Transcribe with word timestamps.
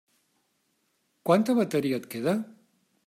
Quanta 1.31 1.57
bateria 1.63 2.01
et 2.03 2.09
queda? 2.15 2.35